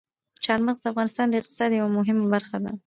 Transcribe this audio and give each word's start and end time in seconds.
چار 0.45 0.59
مغز 0.65 0.79
د 0.81 0.85
افغانستان 0.91 1.27
د 1.29 1.33
اقتصاد 1.41 1.71
یوه 1.79 1.91
مهمه 1.97 2.25
برخه 2.33 2.57
ده. 2.63 2.71